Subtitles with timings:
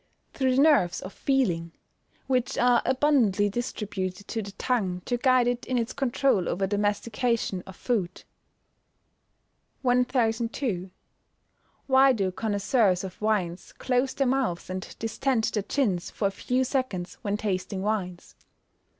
[0.33, 1.73] _Through the nerves of feeling,
[2.25, 6.79] which are abundantly distributed to the tongue to guide it in its controul over the
[6.79, 8.23] mastication of food.
[9.83, 10.89] 1002.
[11.87, 16.63] _Why do connoisseurs of wines close their mouths and distend their chins for a few
[16.63, 18.33] seconds, when tasting wines?